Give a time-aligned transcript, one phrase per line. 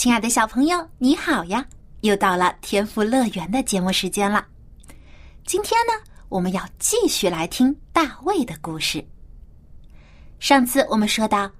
[0.00, 1.62] 亲爱的小朋友，你好呀！
[2.00, 4.46] 又到了天赋乐园的节目时间了。
[5.44, 5.92] 今天呢，
[6.30, 9.06] 我们要继续来听大卫的故事。
[10.38, 11.50] 上次我们说到，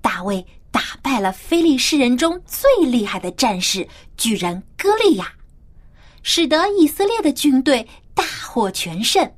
[0.00, 3.86] 大卫打败了非利士人中最厉害的战士
[4.16, 5.32] 巨人歌利亚，
[6.24, 9.32] 使得以色列的军队大获全胜，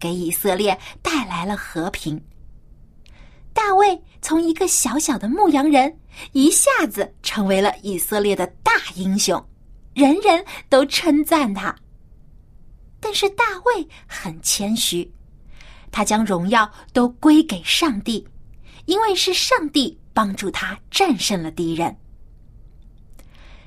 [0.00, 2.18] 给以色列带来了和平。
[3.58, 5.98] 大卫从一个小小的牧羊人，
[6.30, 9.44] 一下子成为了以色列的大英雄，
[9.94, 11.74] 人人都称赞他。
[13.00, 15.12] 但是大卫很谦虚，
[15.90, 18.24] 他将荣耀都归给上帝，
[18.86, 21.98] 因为是上帝帮助他战胜了敌人。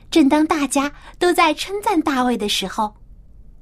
[0.09, 2.95] 正当大家都在称赞大卫的时候，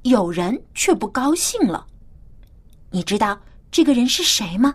[0.02, 1.84] 有人却不高兴了。
[2.92, 3.40] 你知道
[3.72, 4.72] 这个人是谁吗？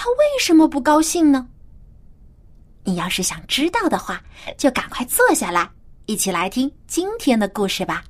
[0.00, 1.48] 他为什么不高兴呢？
[2.84, 4.22] 你要是想知道的话，
[4.56, 5.68] 就赶快坐下来，
[6.06, 8.04] 一起来听今天的故事吧。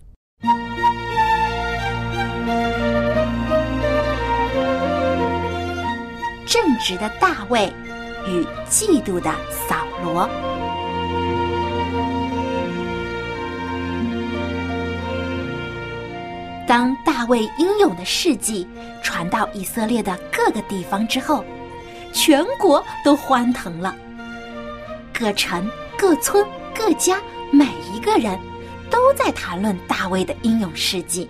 [6.45, 7.73] 正直的大卫
[8.27, 9.35] 与嫉妒的
[9.67, 10.29] 扫罗。
[16.67, 18.69] 当大卫英勇的事迹
[19.03, 21.43] 传到以色列的各个地方之后，
[22.13, 23.97] 全国都欢腾了，
[25.13, 27.21] 各城、各村、各家，
[27.51, 28.39] 每一个人
[28.91, 31.29] 都在谈论大卫的英勇事迹。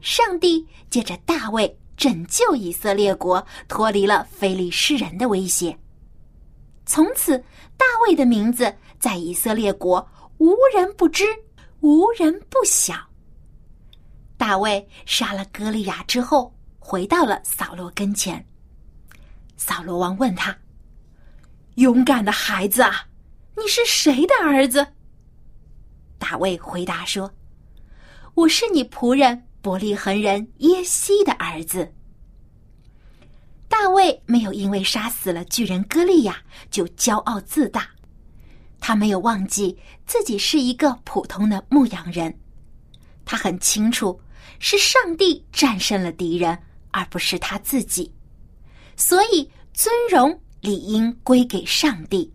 [0.00, 5.76] 上帝借着大卫拯救以色列国，脱离了非利士人的威胁。
[6.84, 7.38] 从此，
[7.76, 10.06] 大卫的名字在以色列国
[10.38, 11.24] 无人不知，
[11.80, 12.94] 无人不晓。
[14.36, 18.44] 大卫杀了歌利亚之后，回到了扫罗跟前。
[19.64, 20.58] 扫罗王问他
[21.76, 23.06] ：“勇敢的孩子啊，
[23.56, 24.84] 你是谁的儿子？”
[26.18, 27.32] 大卫回答说
[28.34, 31.94] ：“我是你仆人伯利恒人耶西的儿子。”
[33.70, 37.88] 大卫没有因为杀死了巨人歌利亚就骄傲自大，
[38.80, 42.36] 他没有忘记自己是一个普通的牧羊人，
[43.24, 44.20] 他很清楚
[44.58, 46.58] 是上帝战胜了敌人，
[46.90, 48.12] 而不是他自己。
[48.96, 52.32] 所以，尊荣理应归给上帝。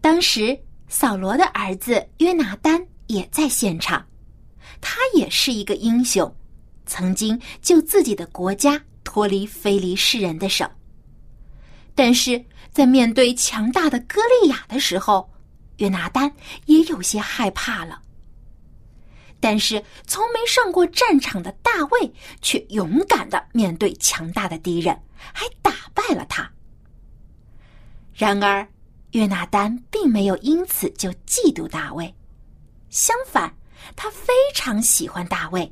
[0.00, 0.58] 当时，
[0.88, 4.04] 扫罗的儿子约拿丹也在现场，
[4.80, 6.34] 他也是一个英雄，
[6.86, 10.68] 曾经救自己的国家脱离非利士人的手。
[11.94, 15.30] 但是在面对强大的歌利亚的时候，
[15.78, 16.32] 约拿丹
[16.66, 18.02] 也有些害怕了。
[19.40, 24.98] 但是，从没上过战场的大卫却勇敢的面对强大的敌人，
[25.32, 26.50] 还打败了他。
[28.14, 28.66] 然而，
[29.10, 32.14] 约拿丹并没有因此就嫉妒大卫，
[32.88, 33.54] 相反，
[33.94, 35.70] 他非常喜欢大卫，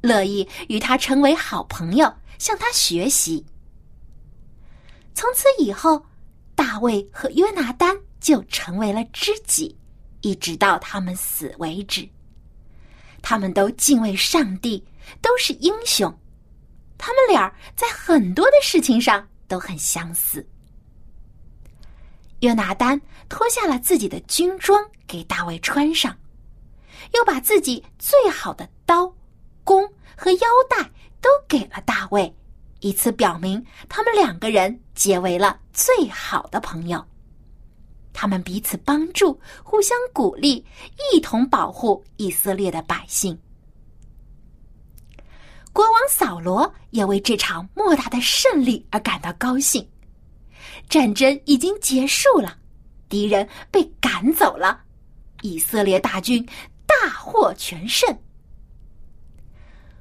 [0.00, 3.44] 乐意与他成为好朋友，向他学习。
[5.14, 6.06] 从此以后，
[6.54, 9.76] 大卫和约拿丹就成为了知己，
[10.22, 12.08] 一直到他们死为止。
[13.22, 14.84] 他们都敬畏上帝，
[15.20, 16.12] 都是英雄。
[16.98, 20.46] 他们俩在很多的事情上都很相似。
[22.40, 26.16] 约拿丹脱下了自己的军装给大卫穿上，
[27.14, 29.12] 又把自己最好的刀、
[29.64, 29.86] 弓
[30.16, 30.82] 和腰带
[31.20, 32.34] 都给了大卫，
[32.80, 37.04] 以此表明他们两个人结为了最好的朋友。
[38.12, 40.64] 他们彼此帮助，互相鼓励，
[41.12, 43.38] 一同保护以色列的百姓。
[45.72, 49.88] 国王扫罗也为这场莫大的胜利而感到高兴。
[50.88, 52.58] 战争已经结束了，
[53.08, 54.82] 敌人被赶走了，
[55.42, 56.44] 以色列大军
[56.86, 58.18] 大获全胜。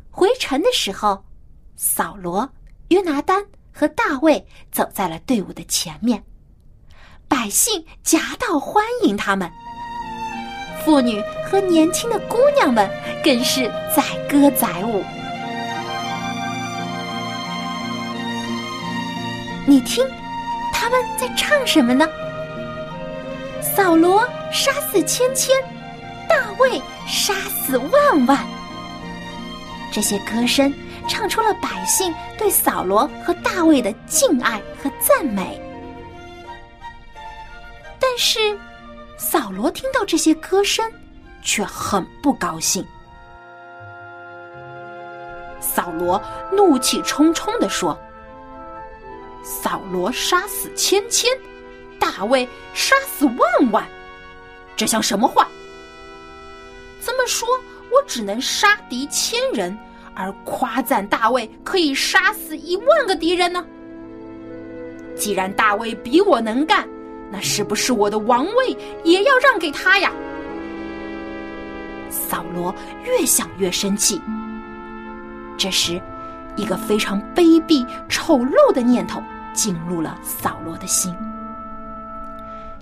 [0.10, 1.24] 回城的时候，
[1.76, 2.52] 扫罗、
[2.90, 6.22] 约拿丹和大卫走在了队伍的前面。
[7.30, 9.50] 百姓夹道欢迎他们，
[10.84, 12.90] 妇女和年轻的姑娘们
[13.24, 15.04] 更是载歌载舞。
[19.66, 20.04] 你听，
[20.74, 22.06] 他们在唱什么呢？
[23.62, 25.56] 扫罗杀死千千，
[26.28, 28.40] 大卫杀死万万。
[29.92, 30.74] 这些歌声
[31.08, 35.62] 唱出了百姓对扫罗和大卫的敬爱和赞美。
[38.22, 38.38] 是，
[39.18, 40.86] 扫罗听到这些歌声，
[41.42, 42.86] 却很不高兴。
[45.62, 46.22] 扫罗
[46.52, 47.98] 怒气冲冲地说
[49.42, 51.32] ：“扫罗杀死千千，
[51.98, 53.88] 大卫杀死万万，
[54.76, 55.48] 这像什么话？
[57.02, 57.48] 这么说，
[57.90, 59.80] 我只能杀敌千人，
[60.14, 63.66] 而夸赞大卫可以杀死一万个敌人呢？
[65.16, 66.86] 既然大卫比我能干，
[67.32, 70.12] 那是不是我的王位也要让给他呀？”
[72.10, 72.74] 扫罗
[73.04, 74.22] 越想越生气。
[75.58, 76.02] 这时，
[76.56, 79.22] 一个非常卑鄙、丑陋的念头
[79.54, 81.16] 进入了扫罗的心。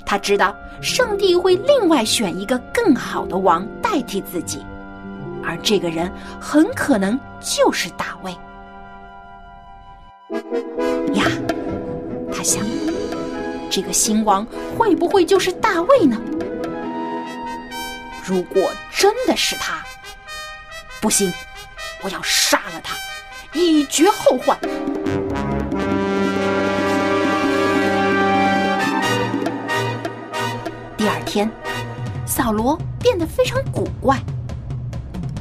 [0.06, 4.66] 他知道上帝会另外选一个更好的王代替自己，
[5.44, 6.10] 而这个人
[6.40, 8.32] 很可能就是大卫。
[11.14, 11.26] 呀，
[12.32, 12.66] 他想，
[13.70, 14.46] 这个新王
[14.78, 16.20] 会不会就是大卫呢？
[18.26, 19.84] 如果真的是他，
[21.02, 21.32] 不行。
[22.04, 22.96] 我要杀了他，
[23.54, 24.56] 以绝后患。
[30.96, 31.50] 第二天，
[32.26, 34.20] 扫罗变得非常古怪。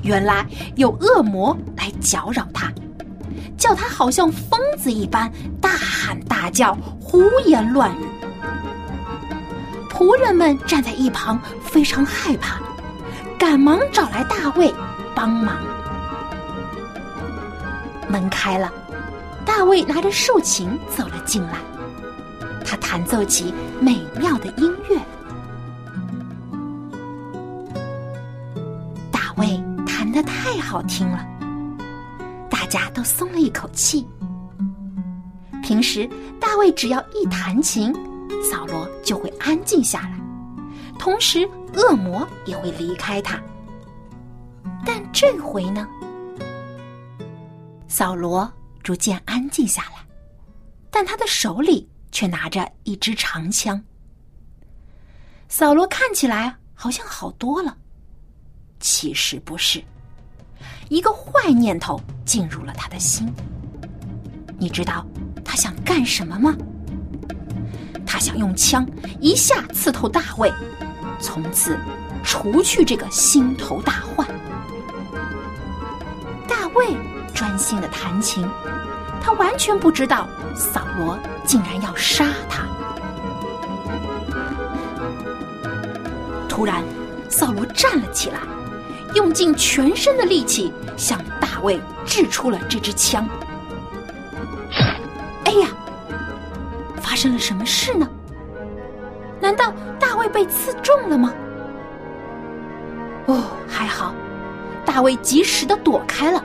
[0.02, 0.46] 原来
[0.76, 2.72] 有恶魔来搅扰他，
[3.58, 5.30] 叫他好像疯子一般
[5.60, 8.04] 大喊大叫、胡言乱语。
[9.96, 12.60] 仆人们站在一旁，非常害怕，
[13.38, 14.70] 赶忙找来大卫
[15.14, 15.56] 帮忙。
[18.06, 18.70] 门开了，
[19.42, 21.54] 大卫拿着竖琴走了进来。
[22.62, 25.00] 他弹奏起美妙的音乐。
[29.10, 31.26] 大卫弹得太好听了，
[32.50, 34.06] 大家都松了一口气。
[35.62, 36.06] 平时
[36.38, 37.94] 大卫只要一弹琴，
[38.42, 40.20] 扫罗就会安静下来，
[40.98, 43.40] 同时恶魔也会离开他。
[44.84, 45.86] 但这回呢？
[47.88, 48.50] 扫罗
[48.82, 50.06] 逐渐安静下来，
[50.90, 53.82] 但他的手里却拿着一支长枪。
[55.48, 57.76] 扫罗看起来好像好多了，
[58.80, 59.82] 其实不是。
[60.88, 63.32] 一个坏念头进入了他的心。
[64.58, 65.04] 你知道
[65.44, 66.56] 他想干什么吗？
[68.16, 68.88] 他想用枪
[69.20, 70.50] 一下刺透大卫，
[71.20, 71.78] 从此
[72.24, 74.26] 除去这个心头大患。
[76.48, 76.96] 大卫。
[77.34, 78.48] 专心的弹琴，
[79.20, 82.62] 他完全不知道扫罗竟然要杀他。
[86.48, 86.82] 突然，
[87.28, 88.40] 扫罗站了起来，
[89.12, 93.28] 用尽全身的力气向大卫掷出了这支枪。
[95.44, 95.68] 哎呀，
[97.16, 98.06] 发生了什么事呢？
[99.40, 101.32] 难道大卫被刺中了吗？
[103.24, 104.14] 哦，还好，
[104.84, 106.44] 大卫及时的躲开了。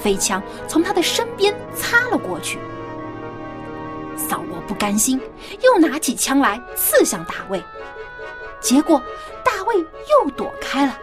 [0.00, 2.60] 飞枪从他的身边擦了过去，
[4.16, 5.20] 扫罗不甘心，
[5.60, 7.60] 又拿起枪来刺向大卫，
[8.60, 9.02] 结果
[9.42, 10.96] 大卫又躲开了。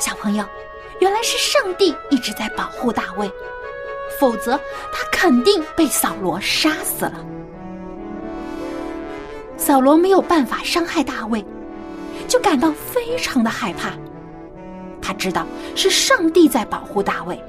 [0.00, 0.44] 小朋友，
[0.98, 3.30] 原来是上帝一直在保护大卫，
[4.18, 4.56] 否则
[4.92, 7.24] 他肯定被扫罗杀死了。
[9.56, 11.44] 扫罗没有办法伤害大卫，
[12.26, 13.92] 就感到非常的害怕。
[15.00, 17.42] 他知道是上帝在保护大卫，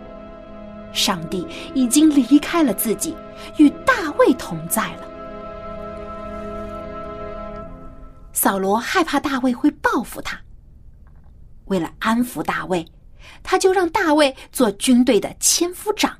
[0.94, 3.16] 上帝已经离开了自己，
[3.58, 5.08] 与大卫同在了。
[8.32, 10.40] 扫罗害怕大卫会报复他，
[11.66, 12.86] 为了安抚大卫，
[13.44, 16.16] 他就让大卫做军队的千夫长，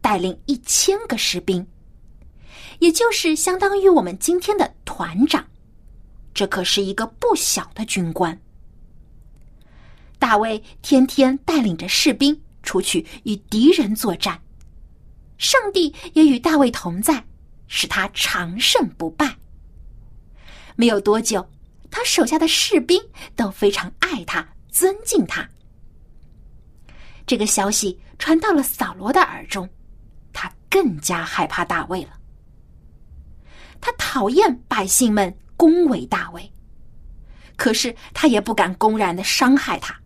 [0.00, 1.66] 带领一千个士兵，
[2.78, 5.46] 也就是相当于我们今天的团长。
[6.32, 8.40] 这可是一个不小的军官。
[10.18, 14.40] 大卫天天带领着士兵出去与敌人作战，
[15.36, 17.24] 上帝也与大卫同在，
[17.66, 19.36] 使他长胜不败。
[20.76, 21.48] 没有多久，
[21.90, 23.00] 他手下的士兵
[23.34, 25.48] 都非常爱他、尊敬他。
[27.26, 29.68] 这个消息传到了扫罗的耳中，
[30.68, 32.18] 更加害怕大卫了。
[33.80, 36.52] 他讨厌百姓们恭维大卫，
[37.56, 39.96] 可是他也不敢公然的伤害他。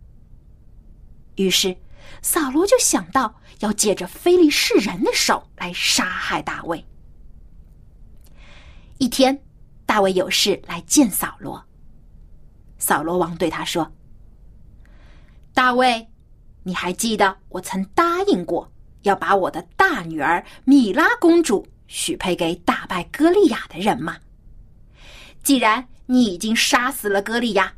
[1.35, 1.75] 于是，
[2.21, 6.85] 扫罗就想到要借着非利士人的手来杀害大卫。
[8.99, 9.43] 一天，
[9.85, 11.65] 大卫有事来见扫罗。
[12.77, 13.91] 扫罗王对他说
[15.53, 16.09] ：“大卫，
[16.63, 18.71] 你还记得我曾答应过
[19.03, 24.17] 要把我的大女儿米拉公主许配给打败歌利亚的人吗？
[25.43, 27.73] 既然你已经杀死了歌利亚，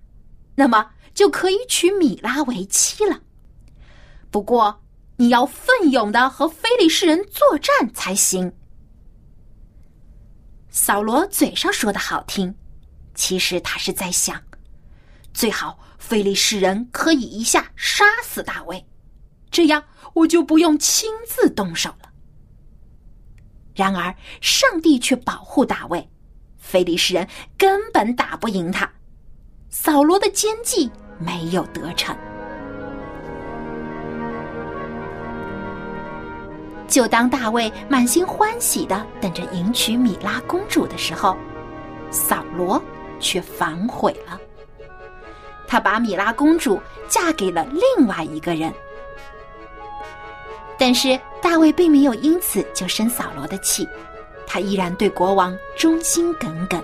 [0.55, 3.19] 那么就可以娶米拉为妻了。
[4.31, 4.83] 不过，
[5.17, 8.51] 你要奋勇的和非利士人作战才行。”
[10.69, 12.53] 扫罗嘴上说的好听，
[13.13, 14.41] 其实他是在想，
[15.33, 18.85] 最好非利士人可以一下杀死大卫，
[19.49, 19.81] 这样
[20.15, 22.09] 我就不用亲自动手了。
[23.75, 26.09] 然而上帝却保护大卫，
[26.57, 28.89] 非利士人根本打不赢他，
[29.69, 32.15] 扫罗的奸计没有得逞。
[36.87, 41.35] 就当大卫满心欢喜的等着迎娶米拉公主的时候，
[42.09, 42.81] 扫罗
[43.19, 44.39] 却反悔了。
[45.67, 46.79] 他把米拉公主
[47.09, 47.65] 嫁给了
[47.97, 48.73] 另外一个人。
[50.77, 53.87] 但是大卫并没有因此就生扫罗的气，
[54.45, 56.83] 他依然对国王忠心耿耿。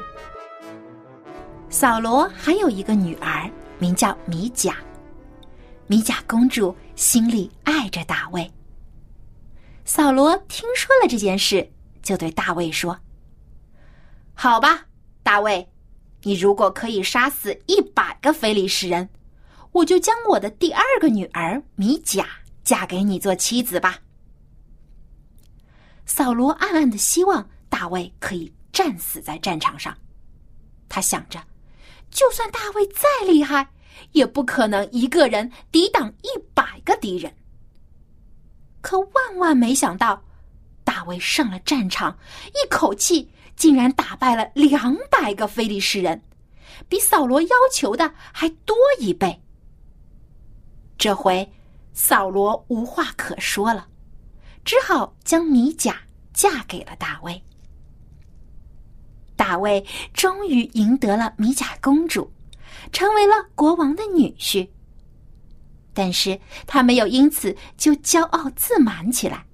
[1.69, 4.75] 扫罗还有一个女儿，名叫米甲。
[5.87, 8.49] 米甲公主心里爱着大卫。
[9.83, 11.69] 扫罗听说了这件事，
[12.01, 12.97] 就对大卫说
[14.33, 14.85] ：“好吧，
[15.21, 15.67] 大卫，
[16.23, 19.09] 你如果可以杀死一百个非利士人，
[19.73, 22.25] 我就将我的第二个女儿米甲
[22.63, 23.99] 嫁给你做妻子吧。”
[26.05, 29.95] 扫罗暗暗的希望大卫可以战死在战场上，
[30.89, 31.41] 他想着，
[32.09, 33.69] 就算大卫再厉害，
[34.11, 37.33] 也不可能一个人抵挡一百个敌人。
[38.81, 40.21] 可万万没想到，
[40.83, 46.21] 大卫上了战场，一口气竟然打败了两百个非利士人，
[46.89, 49.41] 比扫罗要求的还多一倍。
[50.97, 51.49] 这回
[51.93, 53.87] 扫罗无话可说了，
[54.63, 56.01] 只好将米甲
[56.33, 57.41] 嫁给了大卫。
[59.35, 62.31] 大卫终于赢得了米甲公主，
[62.91, 64.69] 成为了国王的女婿。
[65.93, 69.45] 但是他没有因此就骄傲自满起来，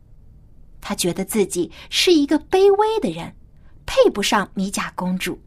[0.81, 3.33] 他觉得自己是一个卑微的人，
[3.85, 5.41] 配不上米甲公主，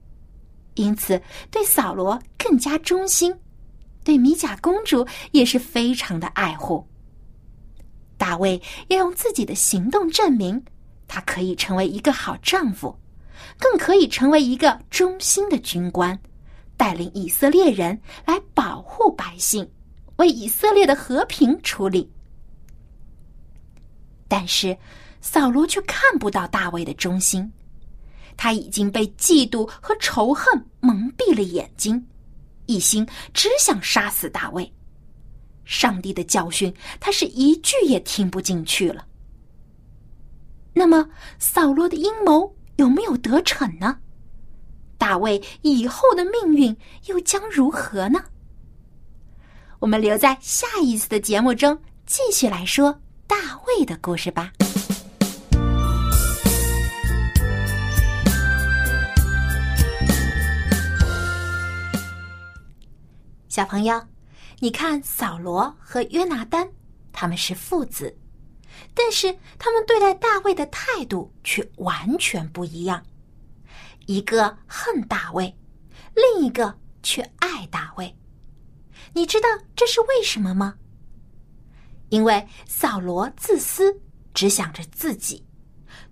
[0.74, 1.20] 因此
[1.50, 3.32] 对扫罗更加忠心，
[4.10, 6.84] 对米甲公主也是非常的爱护。
[8.16, 10.60] 大卫要用自己的行动证明，
[11.06, 12.98] 他可以成为一个好丈夫，
[13.56, 16.18] 更可以成为一个忠心的军官，
[16.76, 19.70] 带领以色列人来保护百姓。
[20.16, 22.10] 为以色列的和平出力，
[24.26, 24.76] 但是
[25.20, 27.50] 扫罗却看不到大卫的忠心，
[28.36, 32.04] 他已经被嫉妒和仇恨蒙蔽了眼睛，
[32.70, 34.72] 一心只想杀死大卫。
[35.64, 39.04] 上帝的教训，他是一句也听不进去了。
[40.72, 41.08] 那么，
[41.38, 43.98] 扫罗的阴谋有没有得逞呢？
[44.96, 48.24] 大卫以后的命运又将如何呢？
[49.78, 53.36] 我们留在下一次的节目中继续来说大
[53.66, 54.52] 卫的故事吧。
[63.50, 64.00] 小朋友，
[64.60, 66.70] 你看扫罗和约拿丹，
[67.10, 68.16] 他们是父子，
[68.94, 73.04] 但是他们对待大卫的态度却完全不一样。
[74.06, 75.52] 一个恨大卫，
[76.14, 78.16] 另一个却爱大卫。
[79.14, 80.76] 你知道这是为什么吗？
[82.10, 84.00] 因为扫罗自私，
[84.32, 85.44] 只想着自己，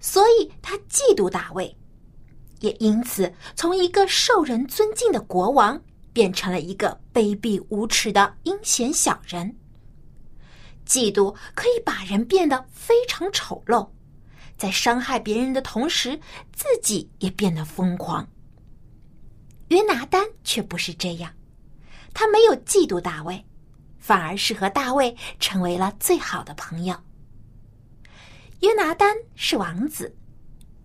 [0.00, 1.78] 所以他嫉妒大卫，
[2.59, 5.80] 也因此从一个受人尊敬的国王
[6.12, 9.57] 变成了一个卑鄙无耻的阴险小人。
[10.87, 13.88] 嫉妒可以把人变得非常丑陋，
[14.57, 16.19] 在伤害别人的同时，
[16.53, 18.27] 自己也变得疯狂。
[19.69, 21.31] 约拿丹却不是这样。
[22.15, 23.45] 他没有嫉妒大卫，
[23.99, 26.97] 反而是和大卫成为了最好的朋友。
[28.61, 30.17] 约拿丹是王子，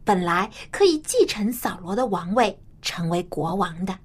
[0.04, 3.98] 本来可以继承扫罗的王位，成为国王的，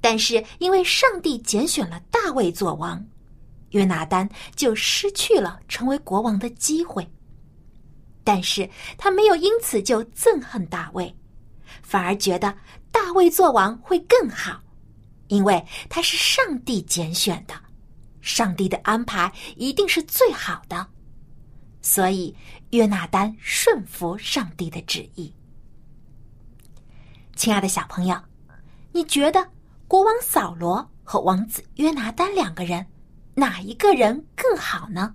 [0.00, 3.04] 但是因为上帝拣选了大卫做王，
[3.70, 7.06] 约拿丹就失去了成为国王的机会。
[8.22, 11.14] 但是他没有因此就憎恨大卫，
[11.82, 12.56] 反而觉得
[12.92, 14.60] 大卫做王会更好。
[15.28, 17.54] 因为他是上帝拣选的，
[18.22, 20.86] 上帝的安排一定是最好的，
[21.82, 22.34] 所以
[22.70, 25.30] 约拿丹顺服上帝的旨意。
[27.36, 28.18] 亲爱的小朋友，
[28.90, 29.46] 你觉得
[29.88, 32.86] 国王扫罗和王子约拿丹两个人，
[33.34, 35.14] 哪一个人更好呢？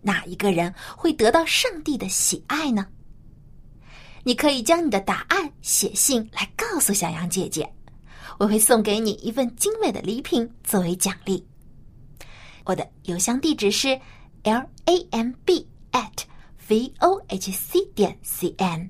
[0.00, 2.86] 哪一个人会得到上帝的喜爱呢？
[4.24, 7.70] 你可以将你的答案写信来告诉小羊姐姐，
[8.38, 11.46] 我会送给你一份精美的礼品作为奖励。
[12.64, 13.88] 我的邮箱地址是
[14.44, 16.22] l a m b at
[16.68, 18.88] v o h c 点 c n。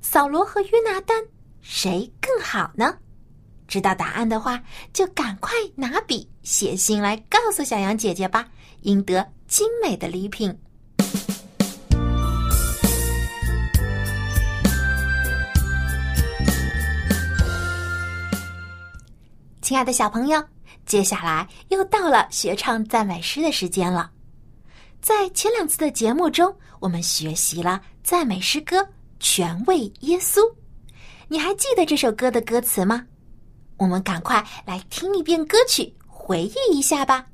[0.00, 1.22] 扫罗和约拿丹
[1.60, 2.96] 谁更好呢？
[3.72, 4.62] 知道答案的话，
[4.92, 8.46] 就赶快拿笔写信来告诉小羊姐姐吧，
[8.82, 10.54] 赢得精美的礼品。
[19.62, 20.44] 亲爱的小朋友，
[20.84, 24.10] 接下来又到了学唱赞美诗的时间了。
[25.00, 28.82] 在前两次的节目中，我们学习了赞美诗歌
[29.18, 30.40] 《全为耶稣》，
[31.28, 33.06] 你还记得这首歌的歌词吗？
[33.82, 37.31] 我们赶快来听一遍歌曲，回忆一下吧。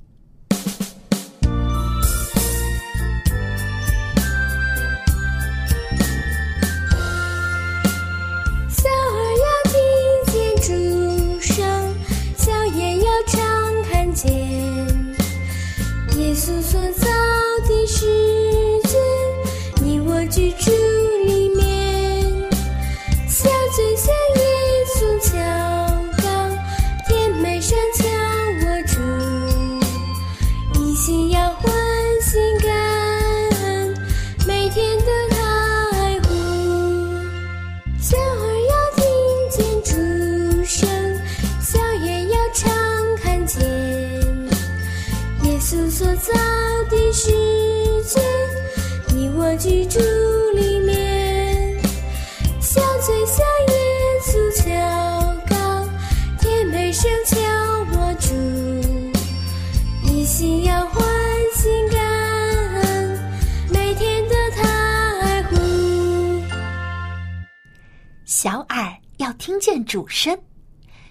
[69.49, 70.39] 听见主声，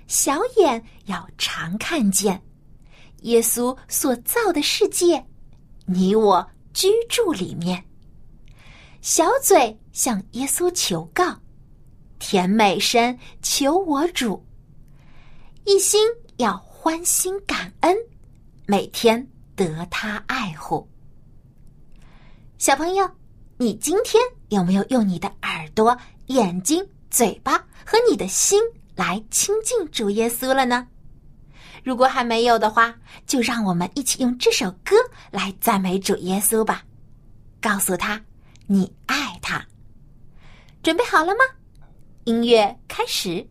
[0.05, 2.39] 小眼要常看见
[3.23, 5.25] 耶稣所造的世界，
[5.87, 7.83] 你我居住里面。
[9.01, 11.35] 小嘴向耶稣求告，
[12.19, 14.45] 甜美声求我主，
[15.65, 15.99] 一心
[16.35, 17.97] 要欢欣感恩，
[18.67, 20.87] 每天得他爱护。
[22.59, 23.09] 小朋友，
[23.57, 25.97] 你今天有没有用你的耳朵、
[26.27, 28.61] 眼睛、嘴巴和你的心
[28.95, 30.87] 来亲近主耶稣了呢？
[31.83, 34.95] 如果还没有的话，就让我们一起用这首歌
[35.31, 36.83] 来赞美主耶稣吧，
[37.61, 38.21] 告诉他
[38.65, 39.65] 你爱他。
[40.83, 41.39] 准备好了吗？
[42.25, 43.47] 音乐开始。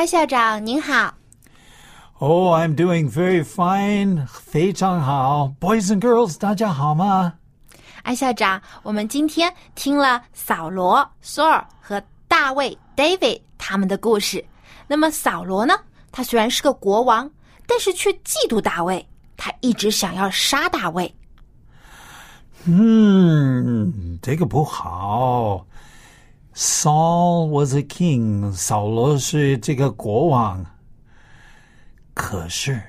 [0.00, 1.12] 艾校长您好
[2.20, 4.26] ，Oh, I'm doing very fine.
[4.26, 5.52] 非常好.
[5.60, 7.34] Boys and girls, 大家好吗？
[8.02, 14.42] 艾校长，我们今天听了扫罗、索尔和大卫 David 他们的故事。
[14.86, 15.74] 那么扫罗呢？
[16.10, 17.30] 他虽然是个国王，
[17.66, 21.14] 但是却嫉妒大卫，他一直想要杀大卫。
[22.64, 25.66] 嗯，这个不好。
[26.59, 28.51] Saul was a king.
[28.53, 30.65] 扫罗是这个国王，
[32.13, 32.81] 可是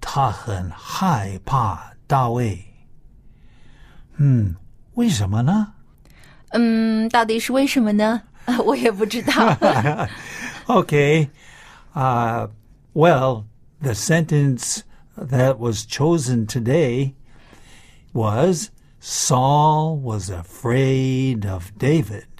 [0.00, 2.64] 他很害怕大卫。
[4.16, 4.56] 嗯，
[4.94, 5.72] 为什么呢？
[6.50, 8.22] 嗯，到底是为什么呢？
[8.64, 9.32] 我也不知道。
[10.66, 11.28] okay.
[11.94, 12.48] Uh,
[12.92, 13.44] well,
[13.80, 14.82] the sentence
[15.16, 17.14] that was chosen today
[18.12, 22.35] was Saul was afraid of David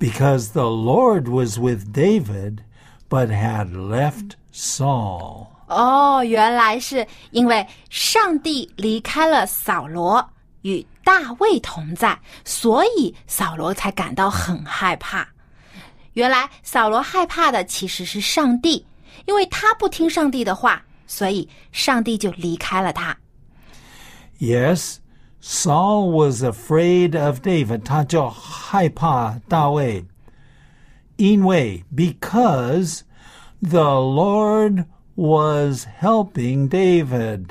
[0.00, 2.64] Because the Lord was with David
[3.08, 5.46] but had left Saul.
[5.68, 10.28] 哦，原来是因为上帝离开了扫罗，
[10.62, 15.28] 与大卫同在，所以扫罗才感到很害怕。
[16.14, 18.84] 原来扫罗害怕的其实是上帝，
[19.26, 23.16] 因为他不听上帝的话，所以上帝就离开了他。
[24.40, 24.96] Yes,
[25.42, 27.82] Saul was afraid of David.
[27.82, 30.04] 他就害怕大卫。
[31.16, 33.00] 因为 because
[33.60, 37.48] the Lord was helping David.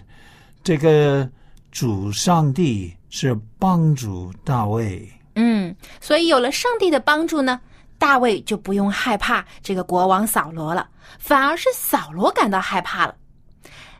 [0.63, 1.29] 这个
[1.71, 5.11] 主上帝是帮助大卫。
[5.35, 7.61] 嗯，所以有了上帝的帮助呢，
[7.97, 13.15] 大卫就不用害怕这个国王扫罗了，反而是扫罗感到害怕了。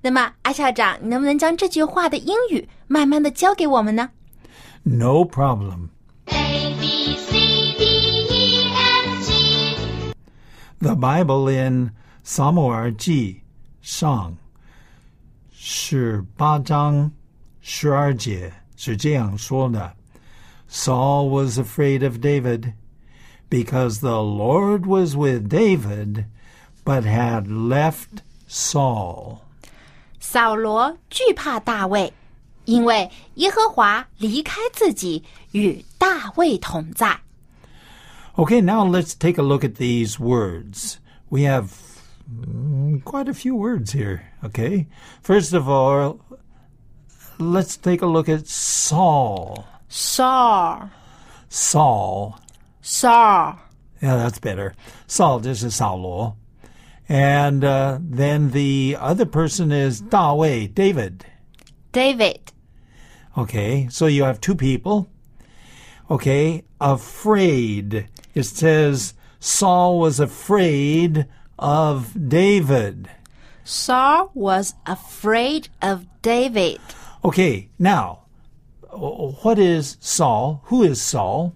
[0.02, 4.10] 那么，艾校长，你能不能将这句话的英语慢慢的教给我们呢？
[4.82, 5.88] No problem.
[6.26, 7.84] A B C D
[8.28, 10.14] E F G
[10.80, 11.92] The Bible in
[12.22, 13.40] 撒母耳记
[13.80, 14.36] 上
[15.52, 17.10] 十八章
[17.62, 19.94] 十二节是这样说的：
[20.70, 22.74] Saul was afraid of David
[23.48, 26.26] because the Lord was with David,
[26.84, 29.38] but had left Saul.
[30.18, 32.12] 扫罗惧怕大卫，
[32.64, 37.20] 因为耶和华离开自己，与大卫同在。
[38.36, 40.96] Okay, now let's take a look at these words.
[41.28, 41.70] We have
[42.28, 44.86] mm, quite a few words here, okay?
[45.22, 46.18] First of all,
[47.38, 49.64] let's take a look at Saul.
[49.88, 50.90] Saul,
[51.48, 52.40] Saul.
[52.80, 53.58] Saul,
[54.04, 54.74] Yeah, that's better.
[55.06, 56.36] Saul, this is 扫罗.
[57.08, 61.26] And uh, then the other person is 大卫, David.
[61.92, 62.52] David,
[63.36, 65.08] Okay, so you have two people.
[66.08, 68.06] Okay, afraid.
[68.34, 71.26] It says Saul was afraid
[71.58, 73.08] of David.
[73.64, 76.80] Saul was afraid of David.
[77.24, 78.20] Okay, now,
[78.90, 80.60] wh- what is Saul?
[80.66, 81.54] Who is Saul?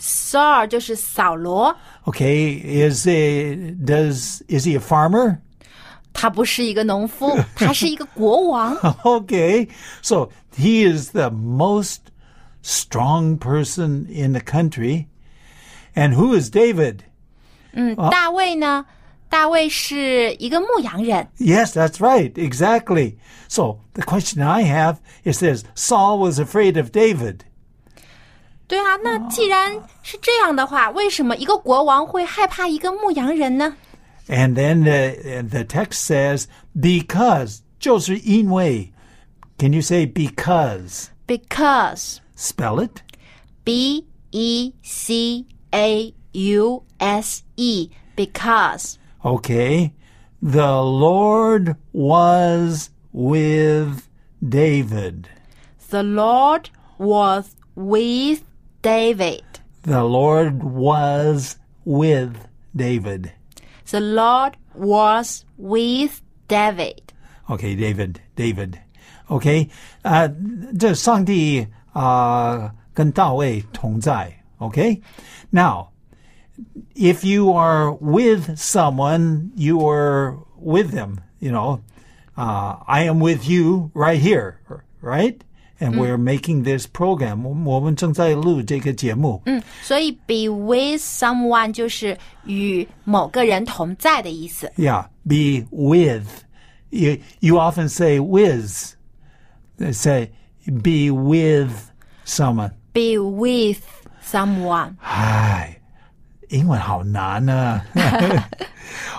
[0.00, 5.38] Saul 就是扫罗， Okay, is a, does is he a farmer?
[6.12, 8.74] 他不是一个农夫，他是一个国王。
[9.04, 9.68] Okay,
[10.02, 11.98] so he is the most
[12.62, 15.06] strong person in the country.
[15.94, 17.00] And who is David?
[17.72, 18.86] 嗯，大卫呢？
[19.28, 21.28] 大卫是一个牧羊人。
[21.38, 22.32] Yes, that's right.
[22.32, 23.16] Exactly.
[23.46, 27.40] So the question I have is this Saul was afraid of David.
[28.66, 33.76] 对啊，那既然是这样的话，为什么一个国王会害怕一个牧羊人呢？
[34.28, 36.44] And then the, the text says,
[36.78, 37.60] because.
[37.80, 38.92] 就是因为.
[39.56, 41.06] Can you say because?
[41.26, 43.02] Because Spell it.
[43.64, 49.92] B E C A U S E because Okay.
[50.42, 54.08] The Lord was with
[54.40, 55.28] David.
[55.90, 58.42] the Lord was with
[58.82, 59.44] David.
[59.82, 62.36] The Lord was with
[62.74, 63.32] David.
[63.90, 67.12] The Lord was with David.
[67.50, 68.78] Okay, David, David.
[69.30, 69.68] Okay,
[70.02, 70.28] 啊、
[70.78, 74.32] 这上帝啊、跟大卫同在。
[74.58, 75.00] Okay,
[75.50, 75.88] now
[76.94, 81.20] if you are with someone, you are with them.
[81.40, 81.80] You know,
[82.36, 84.60] uh, I am with you right here,
[85.00, 85.42] right?
[85.82, 87.44] And we're making this program.
[87.64, 89.40] 我们正在录这个节目。
[89.46, 94.72] 嗯，所以 be with someone 就是与某个人同在的意思。
[94.76, 96.26] Yeah, be with.
[96.90, 98.96] You, you often say with.
[99.78, 100.32] They say
[100.66, 101.92] be with
[102.26, 102.72] someone.
[102.92, 103.82] Be with
[104.20, 104.96] someone.
[105.00, 105.76] 唉，
[106.48, 107.84] 英文好难啊。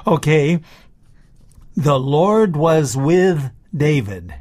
[0.03, 0.59] okay.
[1.77, 4.33] The Lord was with David.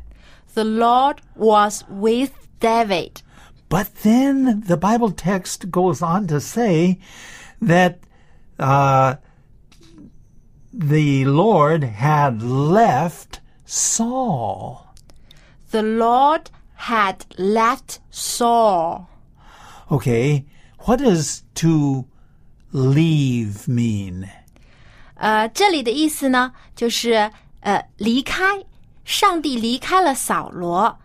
[0.55, 3.23] The Lord was with David.
[3.69, 6.99] But then the Bible text goes on to say
[7.61, 8.01] that
[8.59, 9.17] uh,
[10.73, 14.95] the Lord had left Saul.
[15.71, 19.09] The Lord had left Saul.
[19.91, 20.47] Okay,
[20.81, 22.07] what does to
[22.73, 24.29] leave mean?
[25.17, 28.65] 呃，这里的意思呢，就是呃离开，
[29.05, 30.99] 上帝离开了扫罗。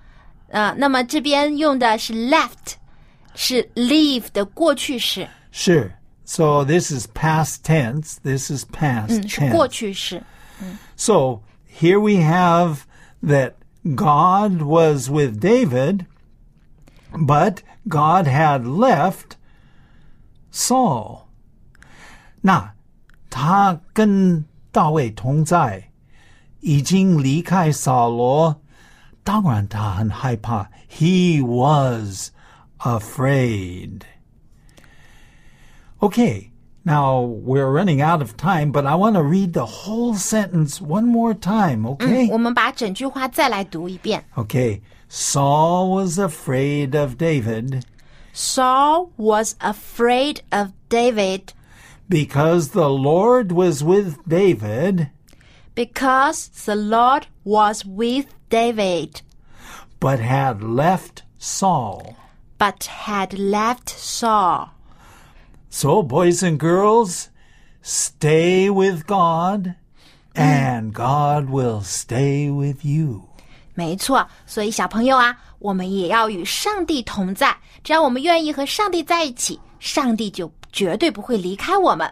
[0.50, 2.76] 呃，那么这边用的是 left，
[3.34, 5.92] 是 leave 的过去式， Sure.
[6.26, 8.18] So this is past tense.
[8.24, 9.52] This is past 嗯，是 tense.
[9.52, 10.24] 过去式。
[10.96, 12.82] So here we have
[13.24, 16.06] that God was with David,
[17.14, 19.38] But God had left
[20.52, 21.28] Saul.
[22.42, 22.74] 那
[23.30, 25.87] 他跟大卫同在，
[26.62, 28.62] 已经离开扫罗，
[29.24, 30.70] 当然他很害怕。
[30.90, 32.32] He was
[32.80, 34.02] afraid.
[36.00, 36.52] Okay,
[36.84, 41.06] now we're running out of time, but I want to read the whole sentence one
[41.06, 42.32] more time, 嗯， okay?
[42.32, 44.26] 我们把整句话再来读一遍。
[44.36, 47.84] Okay, Saul was afraid of David
[48.34, 51.54] Saul was afraid of David
[52.10, 55.10] because the Lord was with David,
[55.78, 59.22] because the Lord was with David,
[60.00, 62.16] but had left Saul.
[62.64, 64.70] but had left Saul.
[65.70, 67.30] So, boys and girls,
[67.82, 69.76] stay with God,
[70.34, 73.24] and God will stay with you.
[73.76, 77.58] 没错，所以小朋友啊，我们也要与上帝同在。
[77.84, 82.10] 只要我们愿意和上帝在一起，上帝就绝对不会离开我们。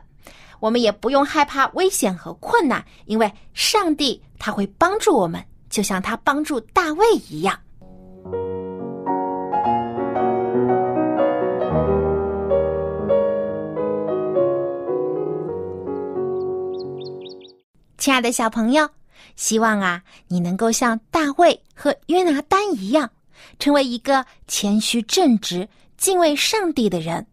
[0.61, 7.59] 我们也不用害怕危险和困难，因为上帝他会帮助我们，就像他帮助大卫一样。
[17.99, 18.89] 亲爱的小朋友，
[19.35, 23.11] 希望啊，你能够像大卫和约拿丹一样，
[23.59, 27.27] 成为一个谦虚正直、敬畏上帝的人，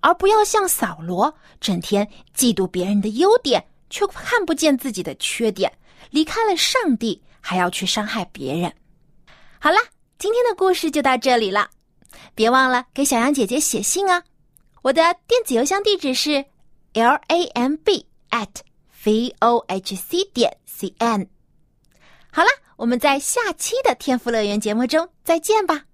[0.00, 5.72] 而不要像扫罗，整天嫉妒别人的优点，却看不见自己的缺点，
[6.10, 8.72] 离开了上帝，还要去伤害别人。
[9.58, 9.78] 好啦，
[10.18, 11.68] 今天的故事就到这里了，
[12.34, 14.22] 别忘了给小羊姐姐写信啊！
[14.82, 16.44] 我的电子邮箱地址是
[16.94, 18.48] l a m b at
[19.04, 21.28] v o h c 点 c n。
[22.32, 25.84] 好了，我们在下期的天赋乐园节目中再见吧，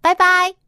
[0.00, 0.59] 拜拜。